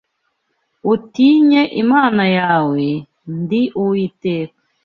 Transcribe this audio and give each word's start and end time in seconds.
utinye 0.93 1.61
Imana 1.83 2.23
yawe, 2.37 2.83
ndi 3.39 3.61
Uwiteka 3.81 4.57